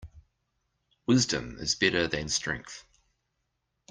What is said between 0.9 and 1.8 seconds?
Wisdom is